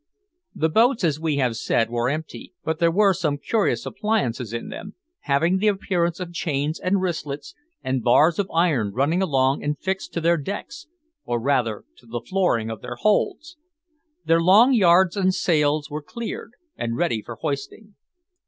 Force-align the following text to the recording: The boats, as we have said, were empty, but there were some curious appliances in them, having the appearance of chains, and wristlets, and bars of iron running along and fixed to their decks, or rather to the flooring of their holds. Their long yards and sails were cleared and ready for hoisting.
The 0.55 0.67
boats, 0.69 1.03
as 1.03 1.19
we 1.19 1.35
have 1.35 1.55
said, 1.55 1.91
were 1.91 2.09
empty, 2.09 2.53
but 2.63 2.79
there 2.79 2.89
were 2.89 3.13
some 3.13 3.37
curious 3.37 3.85
appliances 3.85 4.51
in 4.51 4.69
them, 4.69 4.95
having 5.19 5.59
the 5.59 5.67
appearance 5.67 6.19
of 6.19 6.33
chains, 6.33 6.79
and 6.79 6.99
wristlets, 7.01 7.53
and 7.83 8.01
bars 8.03 8.39
of 8.39 8.49
iron 8.51 8.93
running 8.93 9.21
along 9.21 9.63
and 9.63 9.77
fixed 9.77 10.11
to 10.13 10.21
their 10.21 10.37
decks, 10.37 10.87
or 11.23 11.39
rather 11.39 11.85
to 11.97 12.07
the 12.07 12.19
flooring 12.27 12.71
of 12.71 12.81
their 12.81 12.95
holds. 12.95 13.57
Their 14.25 14.41
long 14.41 14.73
yards 14.73 15.15
and 15.15 15.35
sails 15.35 15.91
were 15.91 16.01
cleared 16.01 16.53
and 16.75 16.97
ready 16.97 17.21
for 17.21 17.35
hoisting. 17.35 17.93